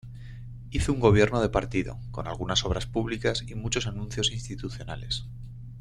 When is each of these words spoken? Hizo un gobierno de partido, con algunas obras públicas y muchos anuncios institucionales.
Hizo 0.71 0.91
un 0.93 0.99
gobierno 0.99 1.41
de 1.43 1.49
partido, 1.49 1.99
con 2.09 2.27
algunas 2.27 2.65
obras 2.65 2.87
públicas 2.87 3.43
y 3.47 3.53
muchos 3.53 3.85
anuncios 3.85 4.31
institucionales. 4.31 5.27